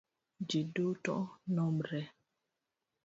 Ji 0.47 0.61
duto 0.73 1.15
romre 1.55 2.01